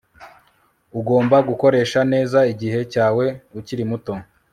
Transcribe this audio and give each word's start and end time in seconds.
ugomba 0.99 1.37
gukoresha 1.49 1.99
neza 2.13 2.37
igihe 2.53 2.79
cyawe 2.93 3.25
ukiri 3.59 3.83
muto 3.91 4.13